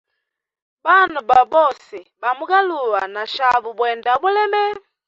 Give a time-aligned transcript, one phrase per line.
[0.85, 4.63] Bana Babose bamugaluwa na shabo bwenda ubulimi.